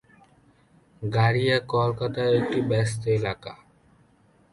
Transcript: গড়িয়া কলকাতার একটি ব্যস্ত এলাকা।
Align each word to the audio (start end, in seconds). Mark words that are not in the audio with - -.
গড়িয়া 1.01 1.57
কলকাতার 1.73 2.29
একটি 2.39 2.59
ব্যস্ত 2.69 3.01
এলাকা। 3.17 3.53